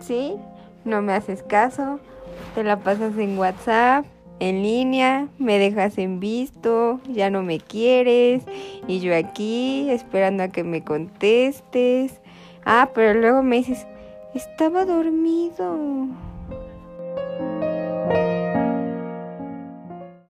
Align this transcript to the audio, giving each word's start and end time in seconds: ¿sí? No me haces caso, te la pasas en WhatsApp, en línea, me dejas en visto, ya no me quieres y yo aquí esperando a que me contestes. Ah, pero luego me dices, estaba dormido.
¿sí? 0.00 0.36
No 0.84 1.02
me 1.02 1.12
haces 1.12 1.42
caso, 1.42 2.00
te 2.54 2.64
la 2.64 2.78
pasas 2.78 3.16
en 3.18 3.38
WhatsApp, 3.38 4.04
en 4.40 4.62
línea, 4.62 5.28
me 5.38 5.58
dejas 5.58 5.98
en 5.98 6.18
visto, 6.18 7.00
ya 7.08 7.30
no 7.30 7.42
me 7.42 7.60
quieres 7.60 8.42
y 8.88 9.00
yo 9.00 9.14
aquí 9.14 9.90
esperando 9.90 10.42
a 10.42 10.48
que 10.48 10.64
me 10.64 10.82
contestes. 10.82 12.20
Ah, 12.64 12.90
pero 12.94 13.18
luego 13.18 13.42
me 13.42 13.56
dices, 13.56 13.86
estaba 14.34 14.84
dormido. 14.84 16.08